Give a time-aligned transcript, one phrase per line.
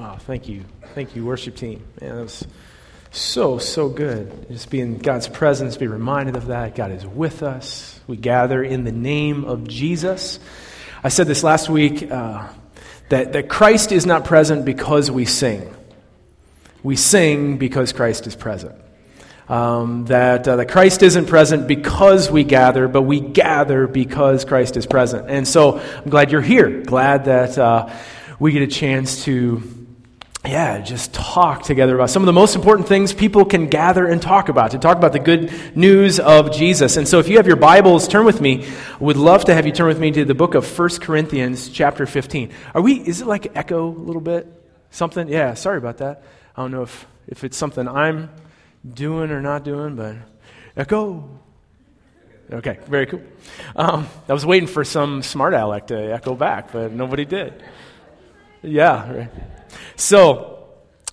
[0.00, 0.64] Wow, thank you.
[0.94, 1.84] Thank you, worship team.
[2.00, 2.46] Man, that was
[3.10, 4.48] so, so good.
[4.48, 6.74] Just be in God's presence, be reminded of that.
[6.74, 8.00] God is with us.
[8.06, 10.38] We gather in the name of Jesus.
[11.04, 12.48] I said this last week uh,
[13.10, 15.70] that, that Christ is not present because we sing.
[16.82, 18.76] We sing because Christ is present.
[19.50, 24.78] Um, that, uh, that Christ isn't present because we gather, but we gather because Christ
[24.78, 25.28] is present.
[25.28, 26.80] And so I'm glad you're here.
[26.84, 27.94] Glad that uh,
[28.38, 29.76] we get a chance to
[30.44, 34.22] yeah, just talk together about some of the most important things people can gather and
[34.22, 36.96] talk about, to talk about the good news of Jesus.
[36.96, 38.64] And so if you have your Bibles, turn with me.
[38.64, 41.68] I would love to have you turn with me to the book of 1 Corinthians,
[41.68, 42.52] chapter 15.
[42.74, 44.46] Are we, is it like echo a little bit?
[44.90, 45.28] Something?
[45.28, 46.22] Yeah, sorry about that.
[46.56, 48.30] I don't know if, if it's something I'm
[48.94, 50.16] doing or not doing, but
[50.74, 51.38] echo.
[52.50, 53.20] Okay, very cool.
[53.76, 57.62] Um, I was waiting for some smart aleck to echo back, but nobody did.
[58.62, 59.30] Yeah, right.
[59.96, 60.50] So,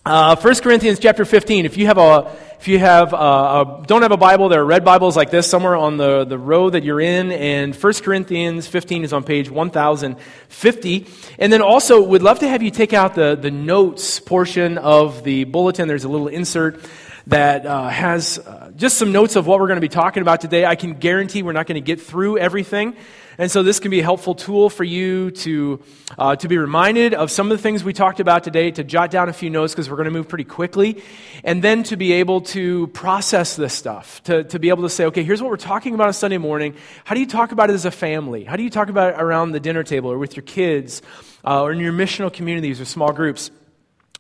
[0.06, 1.66] uh, 1 Corinthians chapter 15.
[1.66, 4.66] If you have a, if you have a, a, don't have a Bible, there are
[4.66, 7.32] red Bibles like this somewhere on the, the row that you're in.
[7.32, 11.08] And 1 Corinthians 15 is on page 1050.
[11.40, 15.24] And then also, would love to have you take out the, the notes portion of
[15.24, 15.88] the bulletin.
[15.88, 16.80] There's a little insert
[17.28, 20.40] that uh, has uh, just some notes of what we're going to be talking about
[20.40, 20.66] today.
[20.66, 22.96] I can guarantee we're not going to get through everything.
[23.40, 25.84] And so this can be a helpful tool for you to,
[26.18, 29.12] uh, to be reminded of some of the things we talked about today, to jot
[29.12, 31.04] down a few notes because we're going to move pretty quickly,
[31.44, 35.06] and then to be able to process this stuff, to, to be able to say,
[35.06, 36.74] okay, here's what we're talking about on Sunday morning.
[37.04, 38.44] How do you talk about it as a family?
[38.44, 41.04] How do you talk about it around the dinner table or with your kids
[41.46, 43.52] uh, or in your missional communities or small groups?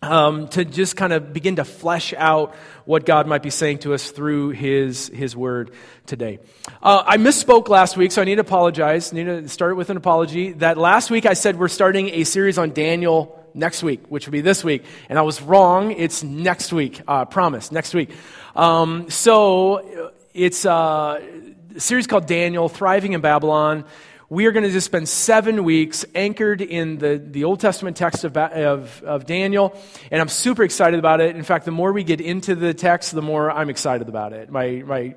[0.01, 3.93] Um, to just kind of begin to flesh out what God might be saying to
[3.93, 5.71] us through His, his Word
[6.05, 6.39] today.
[6.81, 9.11] Uh, I misspoke last week, so I need to apologize.
[9.11, 10.53] I need to start with an apology.
[10.53, 14.33] That last week I said we're starting a series on Daniel next week, which will
[14.33, 14.83] be this week.
[15.09, 15.91] And I was wrong.
[15.91, 17.01] It's next week.
[17.07, 18.11] Uh, promise, next week.
[18.55, 21.19] Um, so it's uh,
[21.75, 23.83] a series called Daniel, Thriving in Babylon
[24.29, 28.25] we are going to just spend seven weeks anchored in the, the Old Testament text
[28.25, 29.73] of, of, of, Daniel,
[30.11, 31.35] and I'm super excited about it.
[31.35, 34.49] In fact, the more we get into the text, the more I'm excited about it.
[34.49, 35.15] My, my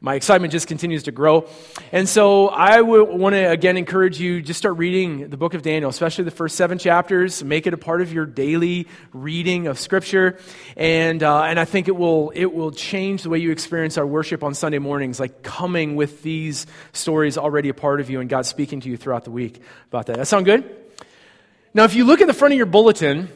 [0.00, 1.48] my excitement just continues to grow.
[1.90, 5.88] And so I want to again encourage you just start reading the book of Daniel,
[5.88, 7.42] especially the first seven chapters.
[7.42, 10.38] Make it a part of your daily reading of Scripture,
[10.76, 14.06] and uh, and I think it will it will change the way you experience our
[14.06, 18.28] worship on Sunday mornings, like coming with these stories already a part of you and
[18.28, 20.16] God speaking to you throughout the week about that.
[20.16, 20.64] That sound good?
[21.72, 23.28] Now, if you look at the front of your bulletin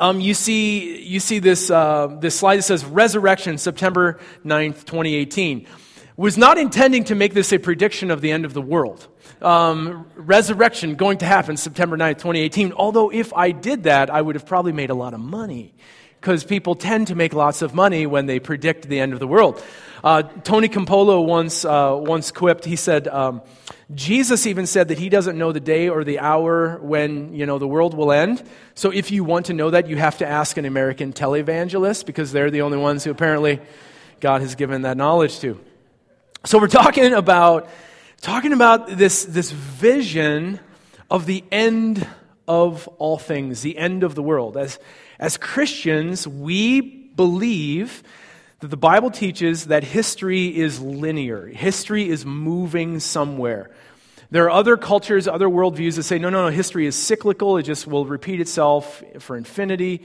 [0.00, 5.66] um, you see, you see this, uh, this slide that says Resurrection, September 9th, 2018.
[6.16, 9.06] Was not intending to make this a prediction of the end of the world.
[9.40, 12.72] Um, resurrection going to happen September 9th, 2018.
[12.72, 15.74] Although, if I did that, I would have probably made a lot of money
[16.20, 19.28] because people tend to make lots of money when they predict the end of the
[19.28, 19.62] world.
[20.02, 23.42] Uh, Tony Campolo once, uh, once quipped, he said, um,
[23.94, 27.58] Jesus even said that he doesn't know the day or the hour when, you know,
[27.58, 28.42] the world will end.
[28.74, 32.30] So if you want to know that, you have to ask an American televangelist because
[32.30, 33.60] they're the only ones who apparently
[34.20, 35.58] God has given that knowledge to.
[36.44, 37.68] So we're talking about,
[38.20, 40.60] talking about this, this vision
[41.10, 42.06] of the end
[42.46, 44.58] of all things, the end of the world.
[44.58, 44.78] As,
[45.18, 48.02] as Christians, we believe
[48.60, 53.70] that the Bible teaches that history is linear, history is moving somewhere.
[54.30, 57.62] There are other cultures, other worldviews that say, no, no, no, history is cyclical, it
[57.62, 60.04] just will repeat itself for infinity.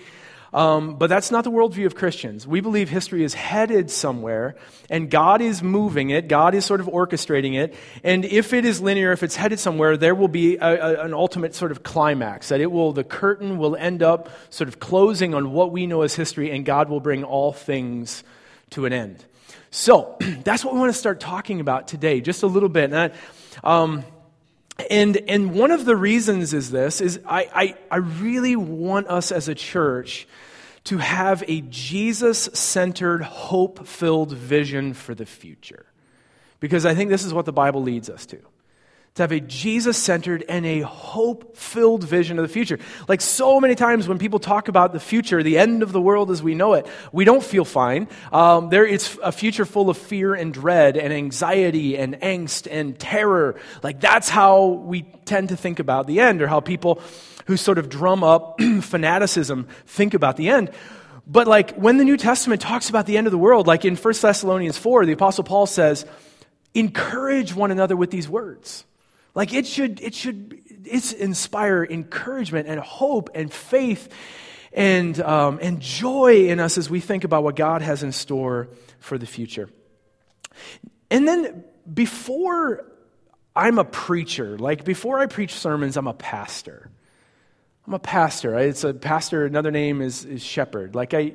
[0.53, 2.45] Um, but that's not the worldview of Christians.
[2.45, 4.55] We believe history is headed somewhere,
[4.89, 6.27] and God is moving it.
[6.27, 7.73] God is sort of orchestrating it.
[8.03, 11.13] And if it is linear, if it's headed somewhere, there will be a, a, an
[11.13, 12.49] ultimate sort of climax.
[12.49, 16.03] That it will, the curtain will end up sort of closing on what we know
[16.03, 18.23] as history, and God will bring all things
[18.69, 19.25] to an end.
[19.71, 22.93] So that's what we want to start talking about today, just a little bit.
[22.93, 23.11] And,
[23.63, 24.03] um,
[24.89, 29.31] and, and one of the reasons is this is I, I, I really want us
[29.31, 30.27] as a church
[30.85, 35.85] to have a Jesus centered, hope filled vision for the future.
[36.59, 38.39] Because I think this is what the Bible leads us to
[39.15, 42.79] to have a Jesus centered and a hope filled vision of the future.
[43.07, 46.31] Like so many times when people talk about the future, the end of the world
[46.31, 48.07] as we know it, we don't feel fine.
[48.31, 52.97] Um, there, it's a future full of fear and dread and anxiety and angst and
[52.97, 53.59] terror.
[53.83, 56.99] Like that's how we tend to think about the end, or how people
[57.45, 60.71] who sort of drum up fanaticism think about the end.
[61.27, 63.95] But like when the New Testament talks about the end of the world, like in
[63.95, 66.05] 1 Thessalonians 4, the Apostle Paul says,
[66.73, 68.85] encourage one another with these words.
[69.35, 74.09] Like it should, it should, it's inspire encouragement and hope and faith
[74.71, 78.69] and, um, and joy in us as we think about what God has in store
[78.99, 79.69] for the future.
[81.09, 82.85] And then before
[83.55, 86.89] I'm a preacher, like before I preach sermons, I'm a pastor.
[87.85, 88.57] I'm a pastor.
[88.57, 90.95] It's a pastor, another name is, is shepherd.
[90.95, 91.33] Like I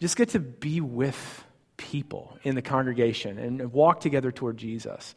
[0.00, 1.44] just get to be with
[1.76, 5.14] people in the congregation and walk together toward Jesus.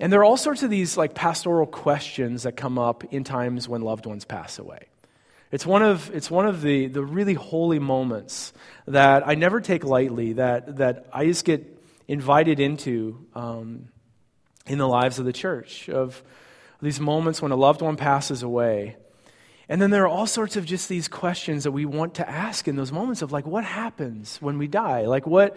[0.00, 3.68] And there are all sorts of these like pastoral questions that come up in times
[3.68, 4.86] when loved ones pass away.
[5.50, 8.52] It's one of, it's one of the, the really holy moments
[8.86, 13.88] that I never take lightly, that, that I just get invited into um,
[14.66, 16.22] in the lives of the church, of
[16.82, 18.96] these moments when a loved one passes away.
[19.70, 22.68] And then there are all sorts of just these questions that we want to ask
[22.68, 25.06] in those moments of like, what happens when we die?
[25.06, 25.56] Like, what,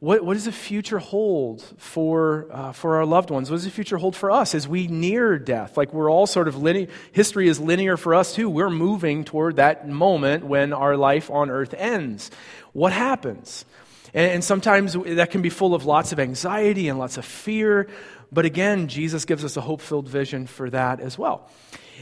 [0.00, 3.50] what, what does the future hold for, uh, for our loved ones?
[3.50, 5.76] What does the future hold for us as we near death?
[5.76, 8.48] Like we're all sort of linear, history is linear for us too.
[8.48, 12.30] We're moving toward that moment when our life on earth ends.
[12.72, 13.66] What happens?
[14.14, 17.86] And, and sometimes that can be full of lots of anxiety and lots of fear.
[18.32, 21.50] But again, Jesus gives us a hope filled vision for that as well.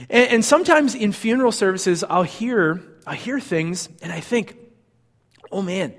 [0.08, 4.56] And, and sometimes in funeral services, I'll hear, I hear things and I think,
[5.50, 5.94] oh man,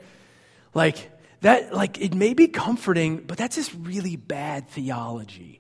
[0.74, 5.60] like, that like it may be comforting, but that's just really bad theology.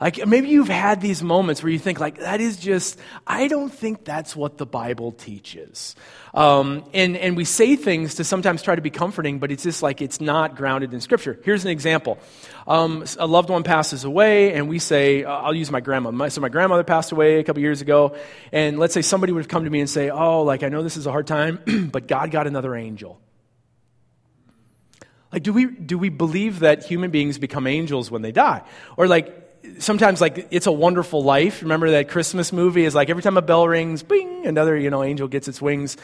[0.00, 3.68] Like maybe you've had these moments where you think like that is just I don't
[3.68, 5.94] think that's what the Bible teaches,
[6.32, 9.82] um, and and we say things to sometimes try to be comforting, but it's just
[9.82, 11.38] like it's not grounded in Scripture.
[11.44, 12.16] Here's an example:
[12.66, 16.12] um, a loved one passes away, and we say uh, I'll use my grandma.
[16.12, 18.16] My, so my grandmother passed away a couple years ago,
[18.52, 20.82] and let's say somebody would have come to me and say, "Oh, like I know
[20.82, 23.20] this is a hard time, but God got another angel."
[25.32, 28.62] Like, do we, do we believe that human beings become angels when they die?
[28.96, 29.32] Or, like,
[29.78, 31.62] sometimes, like, It's a Wonderful Life.
[31.62, 35.04] Remember that Christmas movie is like every time a bell rings, bing, another, you know,
[35.04, 35.96] angel gets its wings.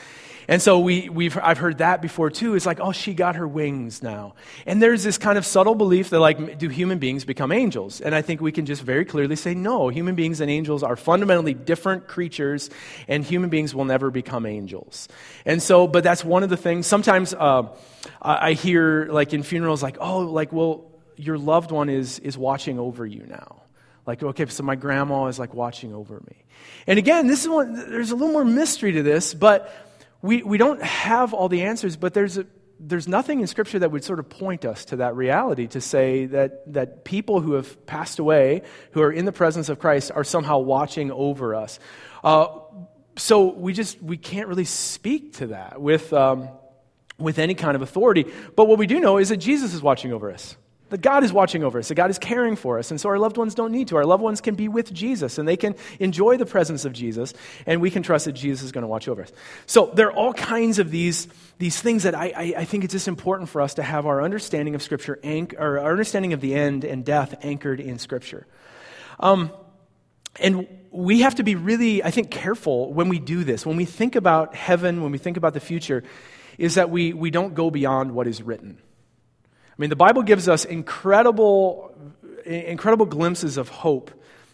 [0.49, 2.55] And so we, we've, I've heard that before too.
[2.55, 4.35] It's like, oh, she got her wings now.
[4.65, 8.01] And there's this kind of subtle belief that, like, do human beings become angels?
[8.01, 10.97] And I think we can just very clearly say, no, human beings and angels are
[10.97, 12.71] fundamentally different creatures,
[13.09, 15.09] and human beings will never become angels.
[15.45, 16.87] And so, but that's one of the things.
[16.87, 17.65] Sometimes uh,
[18.23, 20.85] I hear, like, in funerals, like, oh, like, well,
[21.17, 23.63] your loved one is, is watching over you now.
[24.07, 26.37] Like, okay, so my grandma is like watching over me.
[26.87, 29.86] And again, this is one, there's a little more mystery to this, but
[30.23, 32.47] we, we don't have all the answers, but there's, a,
[32.81, 36.27] there's nothing in Scripture that would sort of point us to that reality to say
[36.27, 40.25] that, that people who have passed away, who are in the presence of Christ, are
[40.25, 41.79] somehow watching over us.
[42.25, 42.49] Uh,
[43.17, 46.49] so we just we can't really speak to that with, um,
[47.19, 48.27] with any kind of authority.
[48.57, 50.57] But what we do know is that Jesus is watching over us.
[50.91, 52.93] That God is watching over us, that God is caring for us.
[52.93, 53.97] And so our loved ones don't need to.
[53.97, 57.35] Our loved ones can be with Jesus and they can enjoy the presence of Jesus,
[57.67, 59.33] and we can trust that Jesus is going to watch over us.
[59.67, 61.27] So there are all kinds of these,
[61.59, 64.23] these things that I, I, I think it's just important for us to have our
[64.23, 68.47] understanding of Scripture, anch- or our understanding of the end and death anchored in Scripture.
[69.19, 69.51] Um,
[70.39, 73.67] and we have to be really, I think, careful when we do this.
[73.67, 76.05] When we think about heaven, when we think about the future,
[76.59, 78.79] is that we, we don't go beyond what is written.
[79.77, 81.95] I mean, the Bible gives us incredible,
[82.47, 84.11] incredible glimpses of hope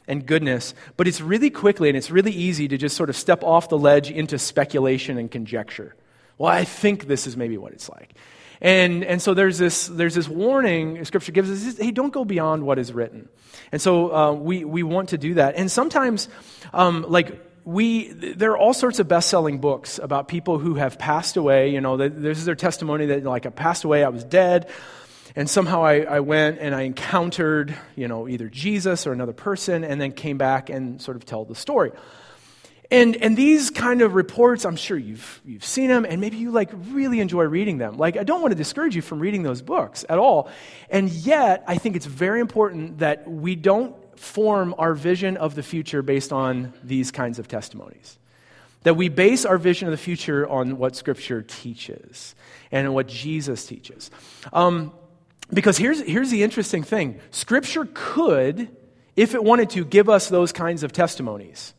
[0.08, 3.44] and goodness, but it's really quickly and it's really easy to just sort of step
[3.44, 5.94] off the ledge into speculation and conjecture.
[6.38, 8.14] Well, I think this is maybe what it's like.
[8.60, 12.64] And, and so there's this, there's this warning Scripture gives us hey, don't go beyond
[12.64, 13.28] what is written.
[13.70, 15.54] And so uh, we, we want to do that.
[15.56, 16.28] And sometimes,
[16.72, 21.36] um, like, we there are all sorts of best-selling books about people who have passed
[21.36, 24.68] away you know this is their testimony that like i passed away i was dead
[25.34, 29.84] and somehow I, I went and I encountered, you know, either Jesus or another person,
[29.84, 31.92] and then came back and sort of tell the story.
[32.90, 36.50] And, and these kind of reports, I'm sure you've, you've seen them, and maybe you
[36.50, 37.96] like really enjoy reading them.
[37.96, 40.50] Like, I don't want to discourage you from reading those books at all.
[40.90, 45.62] And yet, I think it's very important that we don't form our vision of the
[45.62, 48.18] future based on these kinds of testimonies.
[48.82, 52.34] That we base our vision of the future on what Scripture teaches
[52.70, 54.10] and what Jesus teaches.
[54.52, 54.92] Um,
[55.52, 58.68] because here's, here's the interesting thing Scripture could,
[59.16, 61.74] if it wanted to, give us those kinds of testimonies.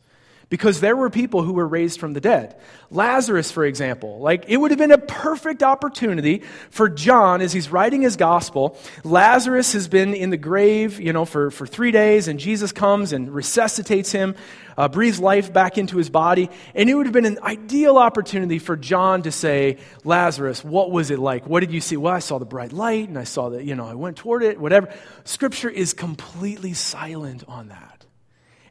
[0.53, 2.55] Because there were people who were raised from the dead.
[2.91, 7.71] Lazarus, for example, like it would have been a perfect opportunity for John as he's
[7.71, 8.77] writing his gospel.
[9.03, 13.13] Lazarus has been in the grave, you know, for, for three days, and Jesus comes
[13.13, 14.35] and resuscitates him
[14.77, 16.49] uh, breathes life back into his body.
[16.75, 21.11] And it would have been an ideal opportunity for John to say, Lazarus, what was
[21.11, 21.47] it like?
[21.47, 21.97] What did you see?
[21.97, 24.43] Well, I saw the bright light and I saw that, you know, I went toward
[24.43, 24.93] it, whatever.
[25.23, 27.92] Scripture is completely silent on that.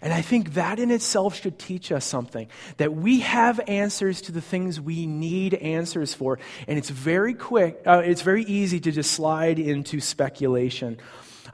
[0.02, 4.32] And I think that in itself should teach us something that we have answers to
[4.32, 6.40] the things we need answers for.
[6.66, 10.98] And it's very quick, uh, it's very easy to just slide into speculation.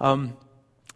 [0.01, 0.35] Um,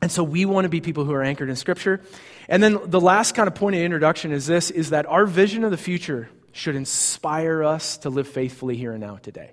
[0.00, 2.00] and so we want to be people who are anchored in Scripture.
[2.49, 5.62] And then the last kind of point of introduction is this is that our vision
[5.62, 9.52] of the future should inspire us to live faithfully here and now today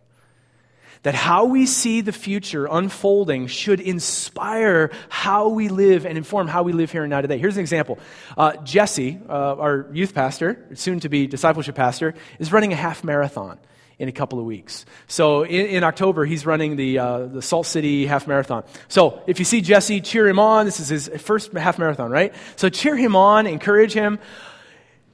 [1.03, 6.63] that how we see the future unfolding should inspire how we live and inform how
[6.63, 7.37] we live here and now today.
[7.37, 7.99] Here's an example.
[8.37, 13.03] Uh, Jesse, uh, our youth pastor, soon to be discipleship pastor, is running a half
[13.03, 13.59] marathon
[13.97, 14.85] in a couple of weeks.
[15.07, 18.63] So in, in October, he's running the, uh, the Salt City half marathon.
[18.87, 20.65] So if you see Jesse, cheer him on.
[20.65, 22.33] This is his first half marathon, right?
[22.55, 24.19] So cheer him on, encourage him.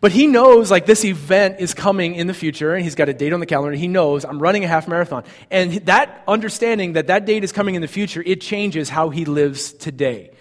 [0.01, 3.13] But he knows like this event is coming in the future and he's got a
[3.13, 3.75] date on the calendar.
[3.75, 5.23] He knows I'm running a half marathon.
[5.49, 9.25] And that understanding that that date is coming in the future, it changes how he
[9.25, 10.31] lives today.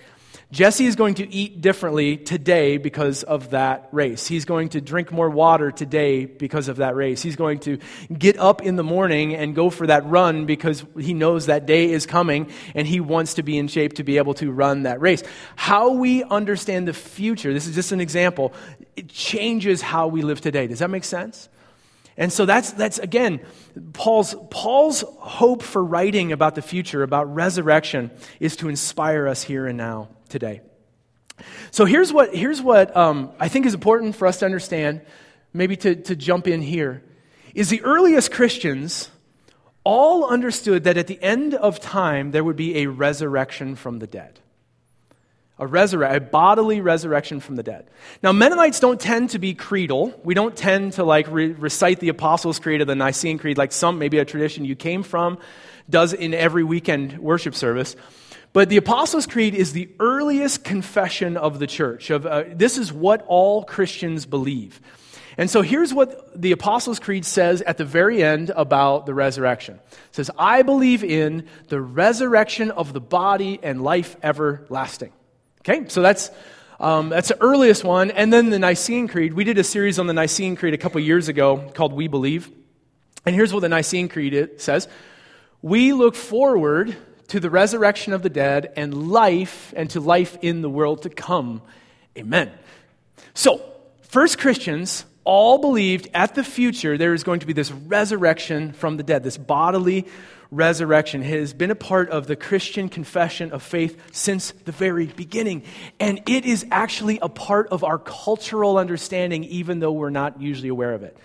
[0.55, 4.29] Jesse is going to eat differently today because of that race.
[4.29, 7.21] He's going to drink more water today because of that race.
[7.23, 7.81] He's going to
[8.17, 11.91] get up in the morning and go for that run because he knows that day
[11.91, 15.01] is coming and he wants to be in shape to be able to run that
[15.01, 15.25] race.
[15.57, 18.53] How we understand the future, this is just an example,
[18.95, 20.69] it changes how we live today.
[20.69, 21.49] Does that make sense?
[22.17, 23.41] And so that's, that's again,
[23.93, 29.67] Paul's, Paul's hope for writing about the future, about resurrection, is to inspire us here
[29.67, 30.61] and now today.
[31.71, 35.01] So here's what, here's what um, I think is important for us to understand,
[35.53, 37.03] maybe to, to jump in here,
[37.55, 39.11] is the earliest Christians
[39.85, 44.07] all understood that at the end of time there would be a resurrection from the
[44.07, 44.41] dead.
[45.59, 47.89] A, resurre- a bodily resurrection from the dead.
[48.23, 50.19] Now, Mennonites don't tend to be creedal.
[50.25, 53.71] We don't tend to like re- recite the Apostles' Creed or the Nicene Creed like
[53.71, 55.39] some, maybe a tradition you came from,
[55.89, 57.95] does in every weekend worship service.
[58.55, 62.11] But the Apostles' Creed is the earliest confession of the church.
[62.11, 64.81] Of, uh, this is what all Christians believe.
[65.37, 69.81] And so here's what the Apostles' Creed says at the very end about the resurrection.
[69.91, 75.13] It says, I believe in the resurrection of the body and life everlasting.
[75.63, 76.31] Okay, so that's,
[76.79, 78.13] um, that's the earliest one.
[78.13, 79.35] And then the Nicene Creed.
[79.35, 82.49] We did a series on the Nicene Creed a couple years ago called We Believe.
[83.27, 84.87] And here's what the Nicene Creed says
[85.61, 86.97] We look forward
[87.29, 91.11] to the resurrection of the dead and life and to life in the world to
[91.11, 91.63] come.
[92.17, 92.51] Amen.
[93.35, 93.63] So,
[94.03, 98.97] first Christians all believed at the future there is going to be this resurrection from
[98.97, 100.07] the dead, this bodily
[100.51, 105.07] resurrection it has been a part of the Christian confession of faith since the very
[105.07, 105.65] beginning.
[105.99, 110.69] And it is actually a part of our cultural understanding, even though we're not usually
[110.69, 111.17] aware of it.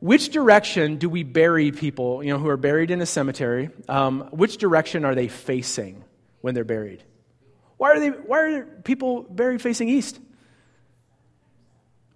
[0.00, 3.70] Which direction do we bury people, you know, who are buried in a cemetery?
[3.88, 6.04] Um, which direction are they facing
[6.40, 7.02] when they're buried?
[7.78, 10.20] Why are, they, why are people buried facing east?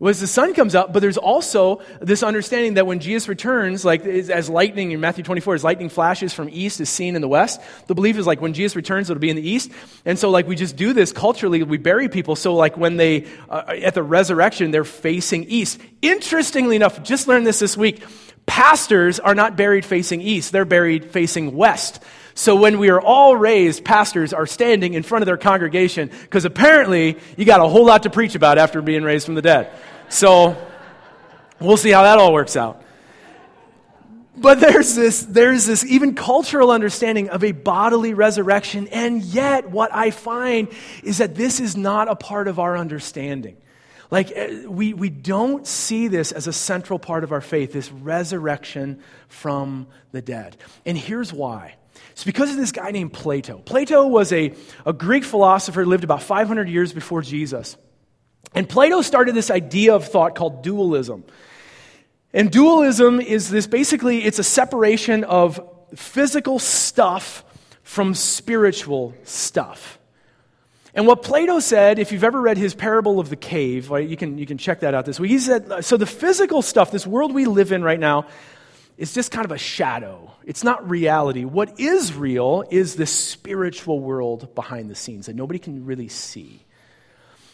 [0.02, 4.04] Was the sun comes up, but there's also this understanding that when Jesus returns, like
[4.04, 7.60] as lightning in Matthew 24, as lightning flashes from east is seen in the west,
[7.86, 9.70] the belief is like when Jesus returns, it'll be in the east.
[10.04, 12.34] And so, like, we just do this culturally, we bury people.
[12.34, 15.80] So, like, when they, uh, at the resurrection, they're facing east.
[16.02, 18.02] Interestingly enough, just learned this this week
[18.44, 22.02] pastors are not buried facing east, they're buried facing west.
[22.34, 26.44] So when we are all raised, pastors are standing in front of their congregation because
[26.44, 29.70] apparently you got a whole lot to preach about after being raised from the dead.
[30.12, 30.62] So
[31.58, 32.84] we'll see how that all works out.
[34.36, 39.92] But there's this, there's this even cultural understanding of a bodily resurrection, and yet what
[39.94, 40.68] I find
[41.02, 43.56] is that this is not a part of our understanding.
[44.10, 47.90] Like, eh, we, we don't see this as a central part of our faith, this
[47.90, 50.58] resurrection from the dead.
[50.84, 51.76] And here's why.
[52.10, 53.58] It's because of this guy named Plato.
[53.58, 54.52] Plato was a,
[54.84, 57.78] a Greek philosopher, lived about 500 years before Jesus.
[58.54, 61.24] And Plato started this idea of thought called dualism.
[62.34, 65.60] And dualism is this basically, it's a separation of
[65.94, 67.44] physical stuff
[67.82, 69.98] from spiritual stuff.
[70.94, 74.16] And what Plato said, if you've ever read his parable of the cave, right, you,
[74.16, 75.30] can, you can check that out this week.
[75.30, 78.26] He said, uh, so the physical stuff, this world we live in right now,
[78.98, 80.30] is just kind of a shadow.
[80.44, 81.44] It's not reality.
[81.44, 86.62] What is real is the spiritual world behind the scenes that nobody can really see.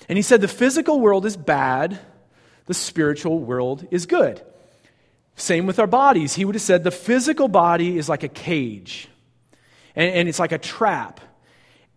[0.09, 1.99] And he said the physical world is bad,
[2.67, 4.43] the spiritual world is good.
[5.37, 6.35] Same with our bodies.
[6.35, 9.09] He would have said the physical body is like a cage,
[9.95, 11.21] and, and it's like a trap.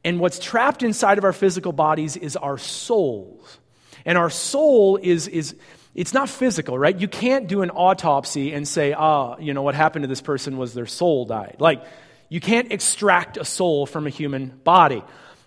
[0.04, 3.60] And what's trapped inside of our physical bodies is our souls.
[4.06, 5.56] And our soul is, is
[5.94, 6.98] it's not physical, right?
[6.98, 10.58] You can't do an autopsy and say, ah, you know, what happened to this person
[10.58, 11.58] was their soul died.
[11.60, 11.84] Like,
[12.30, 15.04] you can't extract a soul from a human body.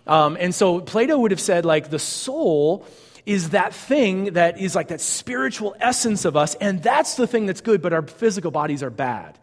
[0.07, 2.85] Um, and so Plato would have said, like, the soul
[3.25, 7.47] is that thing that is like that spiritual essence of us, and that's the thing
[7.47, 9.37] that's good, but our physical bodies are bad.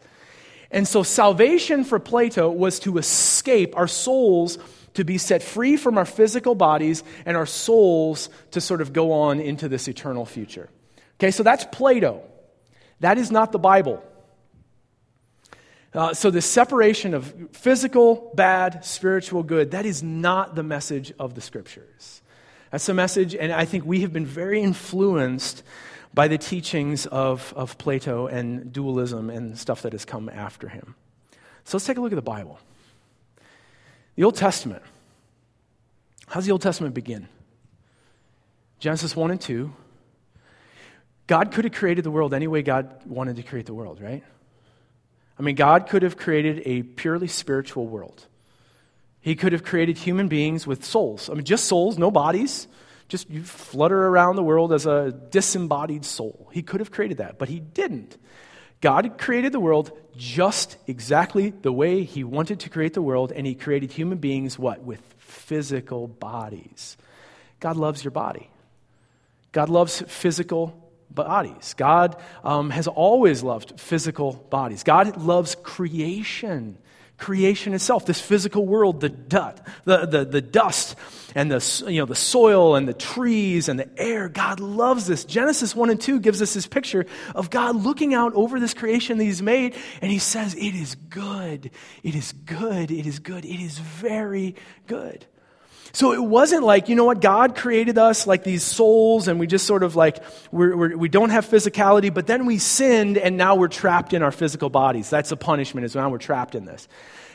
[0.71, 4.57] And so salvation for Plato was to escape our souls
[4.93, 9.11] to be set free from our physical bodies and our souls to sort of go
[9.11, 10.69] on into this eternal future.
[11.19, 12.21] Okay, so that's Plato.
[13.01, 14.03] That is not the Bible.
[15.93, 21.35] Uh, so, the separation of physical bad, spiritual good, that is not the message of
[21.35, 22.21] the scriptures.
[22.71, 25.61] That's the message, and I think we have been very influenced
[26.11, 30.95] by the teachings of, of Plato and dualism and stuff that has come after him.
[31.63, 32.59] So, let's take a look at the Bible.
[34.15, 34.81] The Old Testament.
[36.25, 37.27] How does the Old Testament begin?
[38.79, 39.71] Genesis 1 and 2.
[41.27, 44.23] God could have created the world any way God wanted to create the world, right?
[45.37, 48.25] I mean, God could have created a purely spiritual world.
[49.21, 51.29] He could have created human beings with souls.
[51.29, 52.67] I mean, just souls, no bodies.
[53.07, 56.49] Just you flutter around the world as a disembodied soul.
[56.51, 58.17] He could have created that, but he didn't.
[58.81, 63.47] God created the world just exactly the way he wanted to create the world, and
[63.47, 64.81] he created human beings, what?
[64.81, 66.97] With physical bodies.
[67.59, 68.49] God loves your body.
[69.53, 70.82] God loves physical
[71.15, 71.73] bodies.
[71.75, 74.83] God um, has always loved physical bodies.
[74.83, 76.77] God loves creation,
[77.17, 80.95] creation itself, this physical world, the, dust, the, the, the dust
[81.35, 84.29] and the, you know, the soil and the trees and the air.
[84.29, 85.25] God loves this.
[85.25, 87.05] Genesis 1 and 2 gives us this picture
[87.35, 90.95] of God looking out over this creation that He's made, and He says, It is
[90.95, 91.71] good.
[92.03, 92.91] It is good.
[92.91, 93.45] It is good.
[93.45, 94.55] It is very
[94.87, 95.25] good.
[95.95, 99.45] So it wasn't like, you know what, God created us like these souls and we
[99.45, 103.19] just sort of like, we're, we're, we do not have physicality, but then we sinned
[103.19, 105.11] and now we're trapped in our physical bodies.
[105.11, 106.87] That's the punishment, is now we're trapped in this.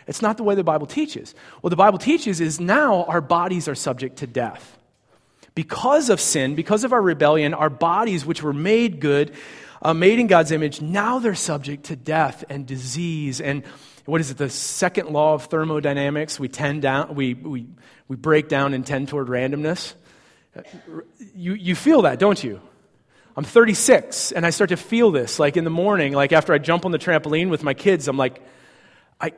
[0.09, 1.37] It's not the way the Bible teaches.
[1.61, 4.77] What the Bible teaches is now our bodies are subject to death.
[5.55, 9.35] Because of sin, because of our rebellion, our bodies, which were made good,
[9.83, 13.62] uh, made in God's image, now they're subject to death and disease and
[14.09, 16.40] what is it, the second law of thermodynamics?
[16.40, 17.66] We tend down, we, we,
[18.09, 19.92] we break down and tend toward randomness.
[21.35, 22.62] You, you feel that, don't you?
[23.37, 25.38] I'm 36 and I start to feel this.
[25.38, 28.16] Like in the morning, like after I jump on the trampoline with my kids, I'm
[28.16, 28.40] like,
[29.21, 29.33] I,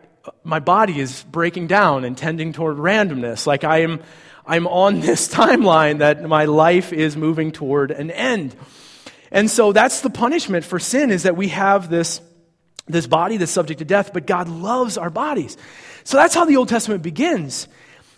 [0.45, 3.49] my body is breaking down and tending toward randomness.
[3.49, 4.01] Like I am,
[4.47, 8.55] I'm on this timeline that my life is moving toward an end.
[9.33, 12.21] And so that's the punishment for sin is that we have this
[12.87, 15.57] this body that's subject to death, but God loves our bodies.
[16.05, 17.69] So that's how the Old Testament begins.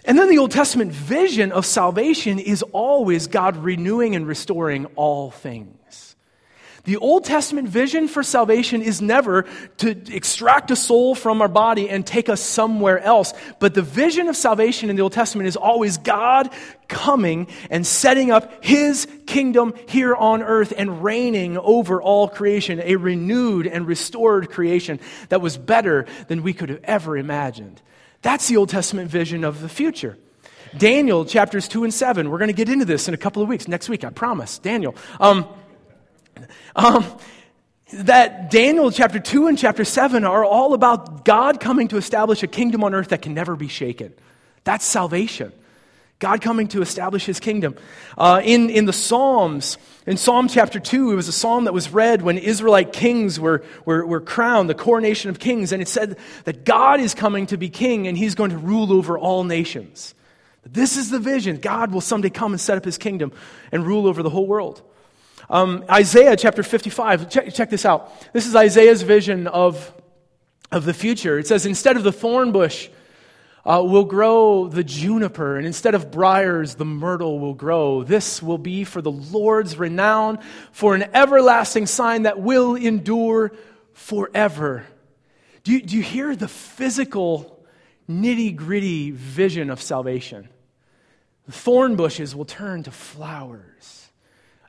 [0.05, 5.31] And then the Old Testament vision of salvation is always God renewing and restoring all
[5.31, 5.77] things.
[6.85, 9.45] The Old Testament vision for salvation is never
[9.79, 13.33] to extract a soul from our body and take us somewhere else.
[13.61, 16.51] But the vision of salvation in the Old Testament is always God
[16.89, 22.97] coming and setting up his kingdom here on earth and reigning over all creation, a
[22.97, 27.81] renewed and restored creation that was better than we could have ever imagined.
[28.23, 30.19] That's the Old Testament vision of the future.
[30.77, 32.31] Daniel chapters 2 and 7.
[32.31, 33.69] We're going to get into this in a couple of weeks.
[33.69, 34.59] Next week, I promise.
[34.59, 34.97] Daniel.
[35.21, 35.47] Um,
[36.77, 37.05] um,
[37.93, 42.47] that Daniel chapter 2 and chapter 7 are all about God coming to establish a
[42.47, 44.15] kingdom on earth that can never be shaken.
[44.65, 45.53] That's salvation.
[46.19, 47.75] God coming to establish his kingdom.
[48.17, 51.91] Uh, in, in the Psalms, in Psalm chapter 2, it was a psalm that was
[51.91, 56.17] read when Israelite kings were, were, were crowned, the coronation of kings, and it said
[56.45, 60.15] that God is coming to be king and he's going to rule over all nations.
[60.65, 61.57] This is the vision.
[61.57, 63.33] God will someday come and set up his kingdom
[63.73, 64.81] and rule over the whole world.
[65.51, 68.13] Um, Isaiah chapter 55, check, check this out.
[68.33, 69.93] This is Isaiah's vision of,
[70.71, 71.39] of the future.
[71.39, 72.89] It says, Instead of the thorn bush,
[73.65, 78.03] uh, will grow the juniper, and instead of briars, the myrtle will grow.
[78.03, 80.39] This will be for the Lord's renown,
[80.73, 83.53] for an everlasting sign that will endure
[83.93, 84.85] forever.
[85.63, 87.65] Do you, do you hear the physical,
[88.09, 90.49] nitty gritty vision of salvation?
[91.47, 94.02] The thorn bushes will turn to flowers.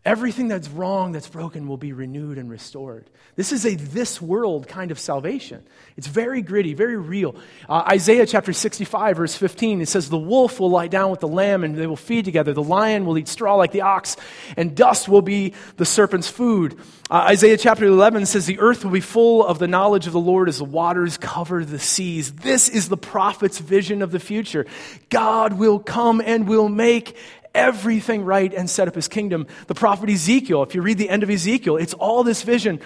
[0.06, 3.10] Everything that's wrong, that's broken, will be renewed and restored.
[3.38, 5.64] This is a this world kind of salvation.
[5.96, 7.38] It's very gritty, very real.
[7.70, 11.30] Uh, Isaiah chapter 65, verse 15, it says, The wolf will lie down with the
[11.30, 12.52] lamb and they will feed together.
[12.52, 14.18] The lion will eat straw like the ox,
[14.58, 16.78] and dust will be the serpent's food.
[17.10, 20.20] Uh, Isaiah chapter 11 says, The earth will be full of the knowledge of the
[20.20, 22.34] Lord as the waters cover the seas.
[22.34, 24.66] This is the prophet's vision of the future.
[25.10, 27.16] God will come and will make
[27.54, 29.48] everything right and set up his kingdom.
[29.68, 32.80] The prophet Ezekiel, if you read the end of Ezekiel, it's all this vision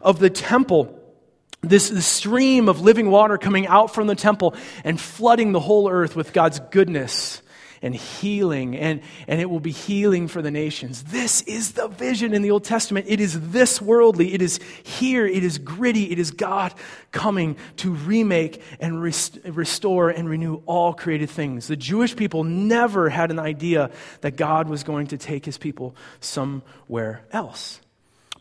[0.00, 0.98] of the temple.
[1.60, 5.88] This, this stream of living water coming out from the temple and flooding the whole
[5.88, 7.41] earth with God's goodness
[7.82, 11.02] and healing, and, and it will be healing for the nations.
[11.04, 13.06] This is the vision in the Old Testament.
[13.08, 14.32] It is this worldly.
[14.32, 15.26] It is here.
[15.26, 16.10] It is gritty.
[16.10, 16.72] It is God
[17.10, 21.66] coming to remake and rest- restore and renew all created things.
[21.66, 23.90] The Jewish people never had an idea
[24.20, 27.80] that God was going to take his people somewhere else.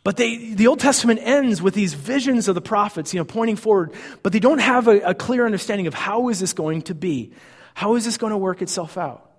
[0.04, 3.56] But they, the Old Testament ends with these visions of the prophets, you know, pointing
[3.56, 6.96] forward, but they don't have a, a clear understanding of how is this going to
[6.96, 7.32] be?
[7.76, 9.31] How is this going to work itself out?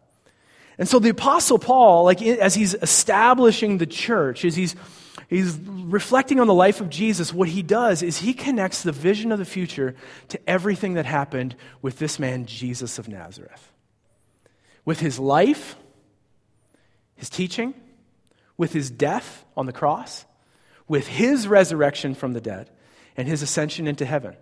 [0.83, 4.75] And so the Apostle Paul, like as he's establishing the church, as he's,
[5.29, 9.31] he's reflecting on the life of Jesus, what he does is he connects the vision
[9.31, 9.95] of the future
[10.31, 13.71] to everything that happened with this man, Jesus of Nazareth.
[14.85, 15.77] With his life,
[17.15, 17.75] his teaching,
[18.57, 20.25] with his death on the cross,
[20.89, 22.69] with his resurrection from the dead
[23.17, 24.35] and his ascension into heaven.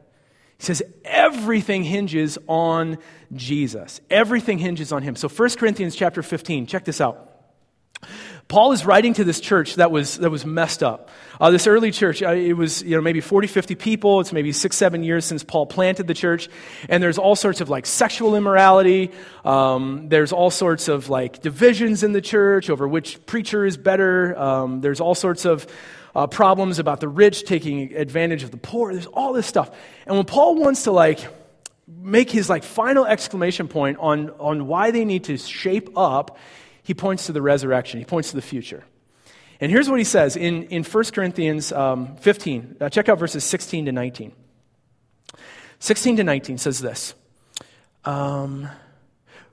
[0.61, 2.99] He says everything hinges on
[3.33, 4.03] Jesus.
[4.11, 5.17] Everything hinges on him.
[5.17, 7.29] So 1 Corinthians chapter 15, check this out.
[8.47, 11.09] Paul is writing to this church that was, that was messed up.
[11.41, 14.21] Uh, this early church, uh, it was you know, maybe 40, 50 people.
[14.21, 16.51] It's maybe six, seven years since Paul planted the church.
[16.91, 19.13] And there's all sorts of like sexual immorality.
[19.47, 24.39] Um, there's all sorts of like divisions in the church over which preacher is better.
[24.39, 25.67] Um, there's all sorts of
[26.15, 28.93] uh, problems about the rich taking advantage of the poor.
[28.93, 29.71] There's all this stuff.
[30.07, 31.21] And when Paul wants to like
[31.87, 36.39] make his like final exclamation point on, on why they need to shape up,
[36.83, 37.99] he points to the resurrection.
[37.99, 38.85] He points to the future.
[39.61, 42.77] And here's what he says in, in 1 Corinthians um, 15.
[42.81, 44.33] Uh, check out verses 16 to 19.
[45.81, 47.15] 16 to 19 says this
[48.05, 48.69] um,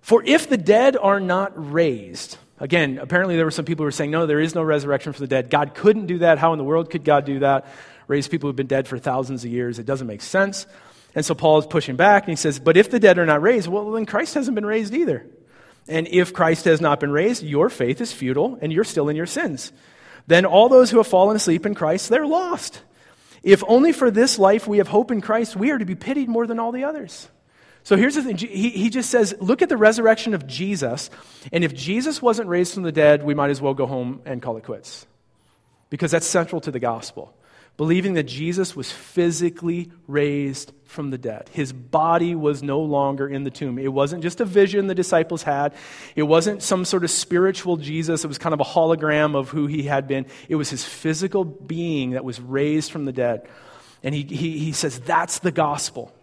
[0.02, 3.92] For if the dead are not raised, Again, apparently there were some people who were
[3.92, 5.50] saying, no, there is no resurrection for the dead.
[5.50, 6.40] God couldn't do that.
[6.40, 7.68] How in the world could God do that?
[8.08, 9.80] Raise people who've been dead for thousands of years.
[9.80, 10.66] It doesn't make sense.
[11.14, 13.42] And so Paul is pushing back and he says, but if the dead are not
[13.42, 15.26] raised, well, then Christ hasn't been raised either.
[15.88, 19.16] And if Christ has not been raised, your faith is futile and you're still in
[19.16, 19.72] your sins.
[20.26, 22.82] Then all those who have fallen asleep in Christ, they're lost.
[23.44, 26.28] If only for this life we have hope in Christ, we are to be pitied
[26.28, 27.30] more than all the others.
[27.88, 31.10] So here's the thing he, he just says, look at the resurrection of Jesus,
[31.54, 34.42] and if Jesus wasn't raised from the dead, we might as well go home and
[34.42, 35.08] call it quits.
[35.90, 37.34] Because that's central to the gospel.
[37.78, 41.50] Believing that Jesus was physically raised from the dead.
[41.54, 43.80] His body was no longer in the tomb.
[43.80, 45.74] It wasn't just a vision the disciples had.
[46.14, 48.26] It wasn't some sort of spiritual Jesus.
[48.26, 50.26] It was kind of a hologram of who he had been.
[50.50, 53.48] It was his physical being that was raised from the dead.
[54.04, 56.14] And he, he, he says that's the gospel.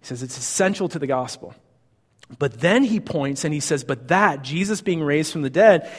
[0.00, 1.54] He says it's essential to the gospel.
[2.38, 5.90] But then he points and he says, but that, Jesus being raised from the dead,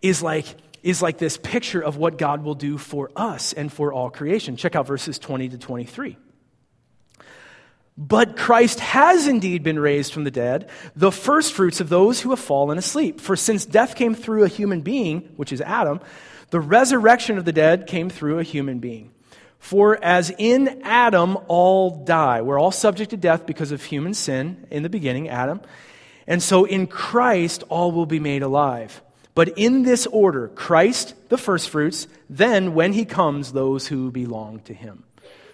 [0.00, 0.46] is like,
[0.82, 4.56] is like this picture of what God will do for us and for all creation.
[4.56, 6.16] Check out verses 20 to 23.
[7.98, 12.38] But Christ has indeed been raised from the dead, the firstfruits of those who have
[12.38, 13.20] fallen asleep.
[13.20, 16.00] For since death came through a human being, which is Adam,
[16.50, 19.12] the resurrection of the dead came through a human being.
[19.58, 24.66] For as in Adam all die, we're all subject to death because of human sin
[24.70, 25.60] in the beginning, Adam.
[26.26, 29.02] And so in Christ all will be made alive.
[29.34, 34.74] But in this order Christ, the firstfruits, then when he comes, those who belong to
[34.74, 35.04] him.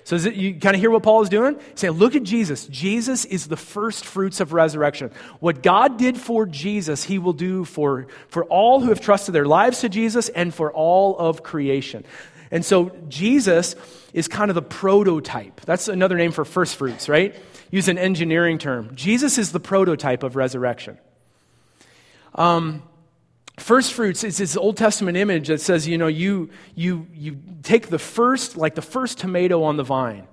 [0.05, 1.55] So it, you kind of hear what Paul is doing?
[1.71, 2.67] He's saying, look at Jesus.
[2.67, 5.13] Jesus is the first fruits of resurrection.
[5.39, 9.47] What God did for Jesus, he will do for, for all who have trusted their
[9.47, 12.05] lives to Jesus and for all of creation.
[12.53, 13.75] And so Jesus
[14.13, 15.63] is kind of the prototype.
[15.63, 17.35] That's another name for first fruits, right?
[17.71, 18.95] Use an engineering term.
[18.95, 20.99] Jesus is the prototype of resurrection.
[22.35, 22.83] Um,
[23.59, 27.89] first fruits is this Old Testament image that says, you know, you, you, you take
[27.89, 30.27] the first, like the first tomato on the vine,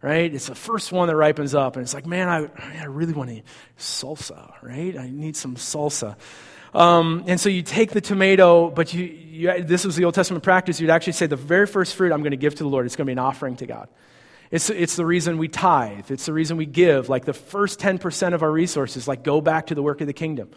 [0.00, 0.34] right?
[0.34, 3.30] It's the first one that ripens up, and it's like, man, I, I really want
[3.30, 3.42] to
[3.78, 4.98] salsa, right?
[4.98, 6.16] I need some salsa.
[6.74, 10.42] Um, and so you take the tomato, but you, you, this was the Old Testament
[10.42, 10.80] practice.
[10.80, 12.96] You'd actually say, the very first fruit I'm going to give to the Lord, it's
[12.96, 13.88] going to be an offering to God.
[14.50, 16.10] It's, it's the reason we tithe.
[16.10, 17.08] It's the reason we give.
[17.08, 20.12] Like the first 10% of our resources, like go back to the work of the
[20.12, 20.50] kingdom.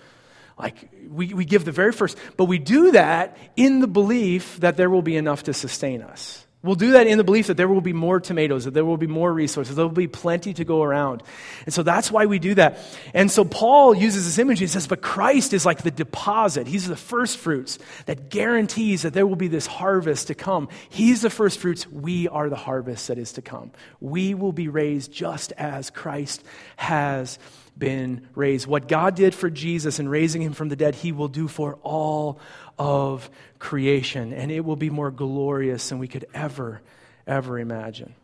[0.57, 4.77] Like we, we give the very first, but we do that in the belief that
[4.77, 6.44] there will be enough to sustain us.
[6.65, 8.97] We'll do that in the belief that there will be more tomatoes, that there will
[8.97, 11.21] be more resources, there will be plenty to go around.
[11.65, 12.79] And so that's why we do that.
[13.13, 14.59] And so Paul uses this image.
[14.59, 16.65] He says, But Christ is like the deposit.
[16.65, 20.67] He's the first fruits that guarantees that there will be this harvest to come.
[20.89, 21.87] He's the first fruits.
[21.87, 23.71] We are the harvest that is to come.
[24.01, 26.43] We will be raised just as Christ
[26.77, 27.37] has
[27.77, 28.67] been raised.
[28.67, 31.77] What God did for Jesus in raising him from the dead, he will do for
[31.83, 32.39] all
[32.77, 36.81] of creation, and it will be more glorious than we could ever,
[37.27, 38.15] ever imagine.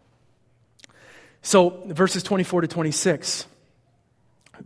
[1.41, 3.45] So, verses 24 to 26.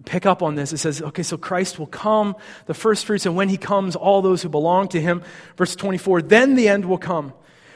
[0.04, 0.74] pick up on this.
[0.74, 4.22] It says, okay, so Christ will come, the first fruits, and when he comes, all
[4.22, 5.24] those who belong to him.
[5.56, 7.34] Verse 24, then the end will come.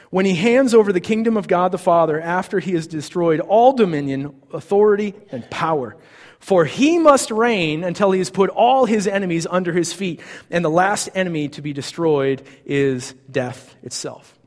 [0.10, 3.74] When he hands over the kingdom of God the Father after he has destroyed all
[3.74, 5.96] dominion, authority, and power.
[6.40, 10.22] For he must reign until he has put all his enemies under his feet.
[10.50, 14.38] And the last enemy to be destroyed is death itself.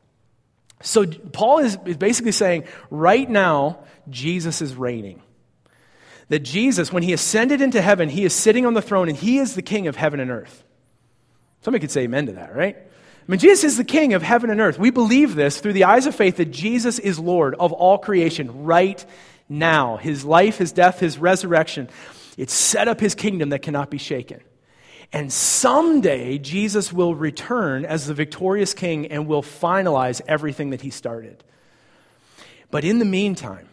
[0.80, 5.22] So Paul is basically saying right now, Jesus is reigning.
[6.28, 9.38] That Jesus, when he ascended into heaven, he is sitting on the throne and he
[9.38, 10.64] is the king of heaven and earth.
[11.60, 12.76] Somebody could say amen to that, right?
[12.76, 14.78] I mean, Jesus is the king of heaven and earth.
[14.78, 18.64] We believe this through the eyes of faith that Jesus is Lord of all creation
[18.64, 19.04] right
[19.58, 19.96] now.
[19.96, 21.88] His life, his death, his resurrection.
[22.36, 24.40] It set up his kingdom that cannot be shaken.
[25.12, 30.90] And someday, Jesus will return as the victorious king and will finalize everything that he
[30.90, 31.44] started.
[32.70, 33.68] But in the meantime,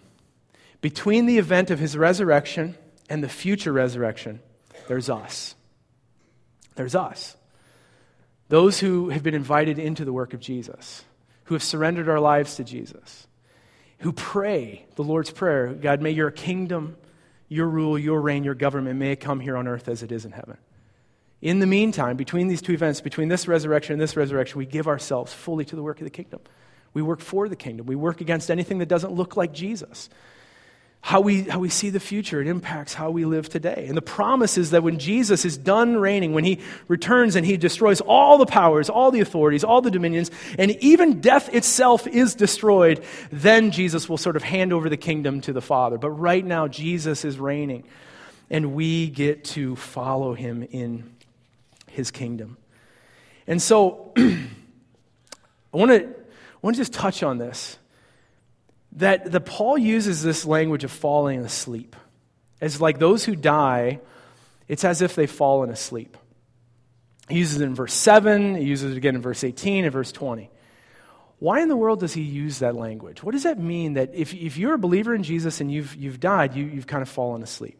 [0.82, 2.76] between the event of his resurrection
[3.10, 4.42] and the future resurrection,
[4.89, 5.56] there's us.
[6.76, 7.38] There's us.
[8.50, 11.06] Those who have been invited into the work of Jesus,
[11.46, 13.28] who have surrendered our lives to Jesus,
[14.00, 16.98] who pray the Lord's Prayer God, may your kingdom,
[17.48, 20.26] your rule, your reign, your government, may it come here on earth as it is
[20.26, 20.58] in heaven.
[21.42, 24.88] In the meantime, between these two events, between this resurrection and this resurrection, we give
[24.88, 26.42] ourselves fully to the work of the kingdom.
[26.94, 27.86] We work for the kingdom.
[27.86, 30.10] We work against anything that doesn't look like Jesus.
[31.02, 33.86] How we, how we see the future, it impacts how we live today.
[33.88, 37.56] And the promise is that when Jesus is done reigning, when he returns and he
[37.56, 42.36] destroys all the powers, all the authorities, all the dominions, and even death itself is
[42.36, 45.98] destroyed, then Jesus will sort of hand over the kingdom to the Father.
[45.98, 47.86] But right now, Jesus is reigning,
[48.50, 51.10] and we get to follow him in
[51.88, 52.58] his kingdom.
[53.48, 57.78] And so, I want to I want to just touch on this
[59.00, 61.96] that the Paul uses this language of falling asleep.
[62.60, 64.00] As like those who die,
[64.68, 66.18] it's as if they've fallen asleep.
[67.30, 70.12] He uses it in verse 7, he uses it again in verse 18 and verse
[70.12, 70.50] 20.
[71.40, 73.24] Why in the world does he use that language?
[73.24, 76.20] What does that mean that if, if you're a believer in Jesus and you've, you've
[76.20, 77.78] died, you, you've kind of fallen asleep?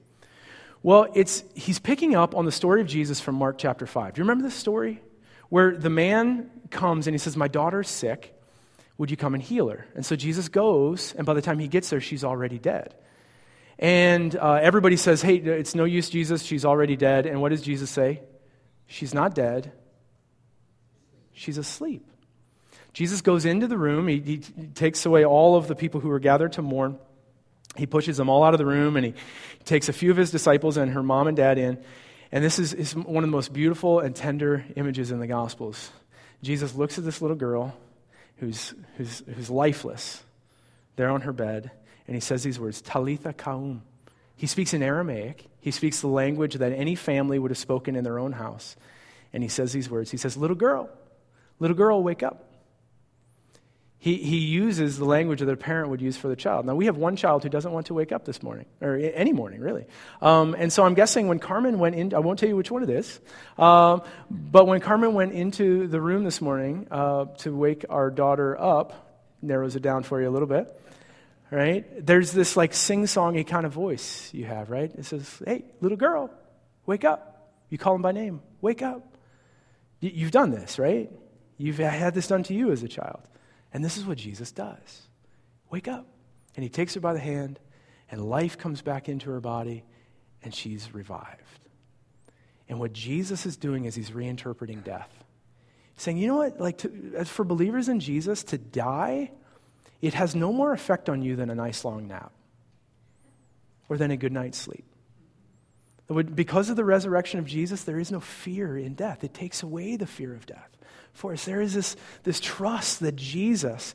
[0.84, 4.14] Well, it's, he's picking up on the story of Jesus from Mark chapter 5.
[4.14, 5.02] Do you remember this story?
[5.50, 8.39] Where the man comes and he says, My daughter's sick.
[9.00, 9.86] Would you come and heal her?
[9.96, 12.94] And so Jesus goes, and by the time he gets there, she's already dead.
[13.80, 16.44] And uh, everybody says, Hey, it's no use, Jesus.
[16.44, 17.26] She's already dead.
[17.26, 18.22] And what does Jesus say?
[18.88, 19.72] She's not dead,
[21.32, 22.06] she's asleep.
[22.92, 24.08] Jesus goes into the room.
[24.10, 24.38] He, he,
[24.76, 26.98] takes away all of the people who were gathered to mourn.
[27.78, 29.14] He pushes them all out of the room and he
[29.64, 31.82] takes a few of his disciples and her mom and dad in.
[32.32, 35.92] And this is, is one of the most beautiful and tender images in the Gospels.
[36.42, 37.78] Jesus looks at this little girl
[38.40, 40.24] who's, who's, who's lifeless
[40.96, 41.72] there on her bed,
[42.08, 43.82] and he says these words, Talitha Koum.
[44.36, 45.46] He speaks in Aramaic.
[45.60, 48.76] He speaks the language that any family would have spoken in their own house.
[49.34, 50.10] And he says these words.
[50.12, 50.90] He says, Little girl,
[51.60, 52.49] little girl, wake up.
[54.02, 56.66] He, he uses the language that a parent would use for the child.
[56.66, 59.34] Now, we have one child who doesn't want to wake up this morning, or any
[59.34, 59.86] morning, really.
[60.22, 62.82] Um, and so I'm guessing when Carmen went in, I won't tell you which one
[62.82, 63.20] it is,
[63.58, 68.60] um, but when Carmen went into the room this morning uh, to wake our daughter
[68.60, 70.74] up, narrows it down for you a little bit,
[71.52, 71.86] right?
[72.06, 74.90] There's this like sing songy kind of voice you have, right?
[74.96, 76.32] It says, Hey, little girl,
[76.86, 77.52] wake up.
[77.70, 79.06] You call him by name, wake up.
[80.00, 81.12] You've done this, right?
[81.58, 83.20] You've had this done to you as a child.
[83.74, 85.02] And this is what Jesus does
[85.70, 86.08] wake up.
[86.56, 87.60] And he takes her by the hand,
[88.10, 89.84] and life comes back into her body,
[90.44, 91.60] and she's revived.
[92.68, 95.10] And what Jesus is doing is he's reinterpreting death.
[95.98, 96.60] Saying, you know what?
[96.60, 99.32] Like, to, for believers in Jesus, to die,
[100.02, 102.32] it has no more effect on you than a nice long nap
[103.90, 104.86] or than a good night's sleep.
[106.34, 109.24] Because of the resurrection of Jesus, there is no fear in death.
[109.24, 110.79] It takes away the fear of death
[111.14, 111.46] for us.
[111.46, 113.94] There is this, this trust that Jesus,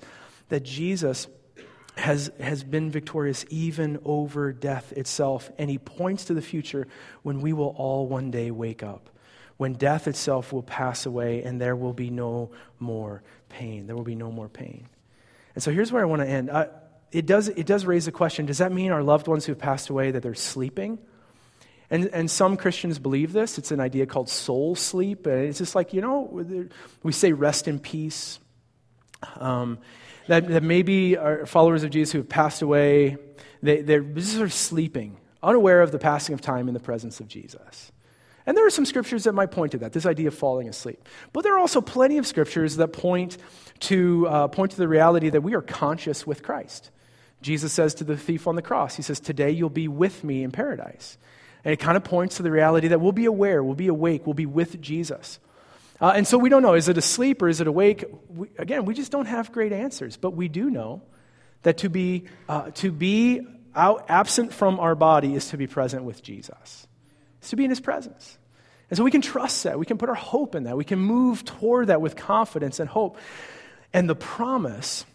[0.48, 1.26] that Jesus
[1.96, 5.50] has, has been victorious even over death itself.
[5.58, 6.86] And he points to the future
[7.22, 9.10] when we will all one day wake up,
[9.56, 13.86] when death itself will pass away and there will be no more pain.
[13.86, 14.88] There will be no more pain.
[15.54, 16.50] And so here's where I want to end.
[16.50, 16.66] Uh,
[17.12, 19.60] it, does, it does raise the question does that mean our loved ones who have
[19.60, 20.98] passed away that they're sleeping?
[21.90, 23.58] And, and some Christians believe this.
[23.58, 25.26] It's an idea called soul sleep.
[25.26, 26.68] And it's just like, you know,
[27.02, 28.38] we say rest in peace.
[29.36, 29.78] Um,
[30.26, 33.16] that, that maybe our followers of Jesus who have passed away,
[33.62, 37.20] they, they're just sort of sleeping, unaware of the passing of time in the presence
[37.20, 37.92] of Jesus.
[38.46, 41.08] And there are some scriptures that might point to that, this idea of falling asleep.
[41.32, 43.38] But there are also plenty of scriptures that point
[43.80, 46.90] to, uh, point to the reality that we are conscious with Christ.
[47.40, 50.42] Jesus says to the thief on the cross, He says, Today you'll be with me
[50.42, 51.18] in paradise.
[51.64, 54.26] And it kind of points to the reality that we'll be aware, we'll be awake,
[54.26, 55.38] we'll be with Jesus.
[56.00, 58.04] Uh, and so we don't know is it asleep or is it awake?
[58.28, 61.02] We, again, we just don't have great answers, but we do know
[61.62, 66.04] that to be, uh, to be out, absent from our body is to be present
[66.04, 66.86] with Jesus,
[67.38, 68.38] it's to be in his presence.
[68.90, 69.78] And so we can trust that.
[69.78, 70.76] We can put our hope in that.
[70.76, 73.16] We can move toward that with confidence and hope.
[73.94, 75.06] And the promise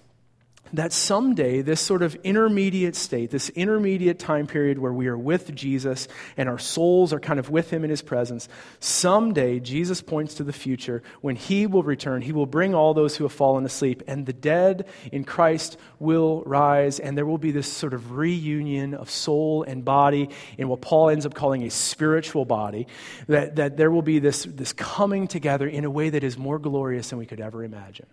[0.74, 5.54] that someday this sort of intermediate state, this intermediate time period where we are with
[5.56, 8.48] Jesus and our souls are kind of with him in his presence,
[8.80, 12.22] someday Jesus points to the future when he will return.
[12.22, 16.44] He will bring all those who have fallen asleep, and the dead in Christ will
[16.44, 20.82] rise, and there will be this sort of reunion of soul and body in what
[20.82, 22.88] Paul ends up calling a spiritual body.
[23.28, 26.60] That, that there will be this, this coming together in a way that is more
[26.60, 28.06] glorious than we could ever imagine.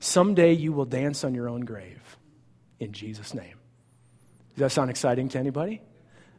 [0.00, 2.16] Someday you will dance on your own grave
[2.80, 3.54] in Jesus' name.
[4.54, 5.82] Does that sound exciting to anybody?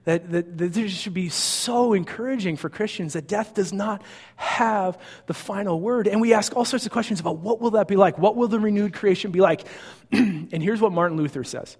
[0.06, 4.02] That, that, that this should be so encouraging for Christians that death does not
[4.36, 4.97] have
[5.28, 6.08] the final word.
[6.08, 8.17] And we ask all sorts of questions about what will that be like?
[8.17, 9.62] What will the renewed creation be like?
[10.12, 11.78] and here's what Martin Luther says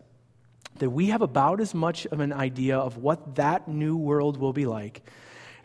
[0.78, 4.54] that we have about as much of an idea of what that new world will
[4.54, 5.02] be like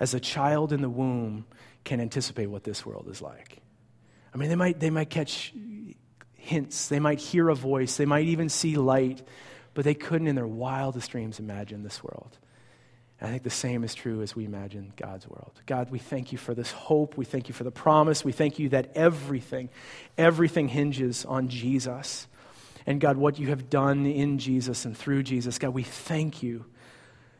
[0.00, 1.46] as a child in the womb
[1.85, 3.59] can anticipate what this world is like.
[4.35, 5.52] I mean, they might, they might catch
[6.46, 6.88] hints.
[6.88, 7.96] They might hear a voice.
[7.96, 9.22] They might even see light,
[9.74, 12.38] but they couldn't, in their wildest dreams, imagine this world.
[13.20, 15.52] And I think the same is true as we imagine God's world.
[15.64, 17.16] God, we thank you for this hope.
[17.16, 18.24] We thank you for the promise.
[18.24, 19.70] We thank you that everything,
[20.18, 22.26] everything hinges on Jesus.
[22.87, 26.66] And God, what you have done in Jesus and through Jesus, God, we thank you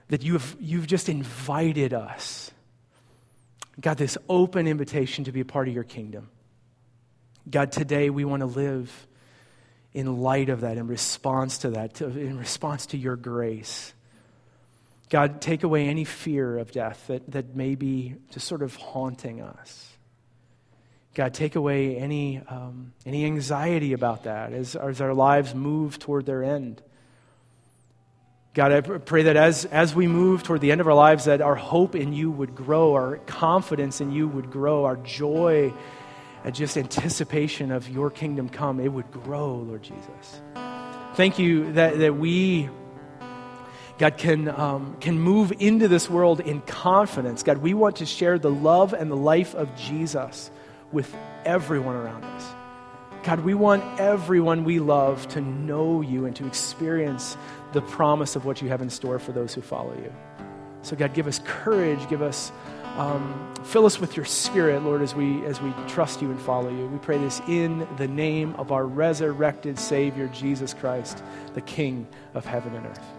[0.09, 2.51] that you have, you've just invited us.
[3.79, 6.31] God, this open invitation to be a part of your kingdom.
[7.49, 9.07] God, today we want to live
[9.95, 13.95] in light of that, in response to that, to, in response to your grace.
[15.09, 19.41] God, take away any fear of death that, that may be just sort of haunting
[19.41, 19.93] us.
[21.15, 26.27] God, take away any, um, any anxiety about that as, as our lives move toward
[26.27, 26.83] their end.
[28.55, 31.41] God, I pray that as, as we move toward the end of our lives, that
[31.41, 35.73] our hope in you would grow, our confidence in you would grow, our joy
[36.55, 40.41] just anticipation of your kingdom come, it would grow, Lord Jesus.
[41.15, 42.69] Thank you that, that we,
[43.99, 47.43] God, can, um, can move into this world in confidence.
[47.43, 50.51] God, we want to share the love and the life of Jesus
[50.93, 52.55] with everyone around us.
[53.25, 57.37] God, we want everyone we love to know you and to experience
[57.73, 60.13] the promise of what you have in store for those who follow you.
[60.83, 62.53] So, God, give us courage, give us
[62.97, 66.71] um, fill us with your spirit, Lord, as we, as we trust you and follow
[66.71, 66.87] you.
[66.87, 71.23] We pray this in the name of our resurrected Savior, Jesus Christ,
[71.55, 73.16] the King of heaven and earth.